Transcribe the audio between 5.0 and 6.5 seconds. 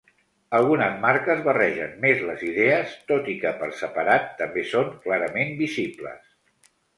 clarament visibles.